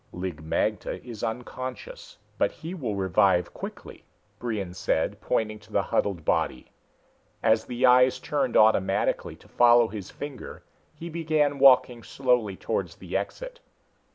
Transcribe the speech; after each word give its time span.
"Lig 0.11 0.41
magte 0.41 0.99
is 1.05 1.21
unconscious, 1.23 2.17
but 2.39 2.51
he 2.51 2.73
will 2.73 2.95
revive 2.95 3.53
quickly," 3.53 4.03
Brion 4.39 4.73
said, 4.73 5.21
pointing 5.21 5.57
at 5.57 5.67
the 5.71 5.83
huddled 5.83 6.25
body. 6.25 6.71
As 7.43 7.65
the 7.65 7.85
eyes 7.85 8.17
turned 8.17 8.57
automatically 8.57 9.35
to 9.35 9.47
follow 9.47 9.89
his 9.89 10.09
finger, 10.09 10.63
he 10.95 11.07
began 11.07 11.59
walking 11.59 12.01
slowly 12.01 12.55
towards 12.57 12.95
the 12.95 13.15
exit. 13.15 13.59